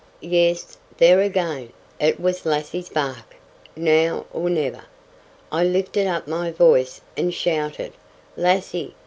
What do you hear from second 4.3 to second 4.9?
or never!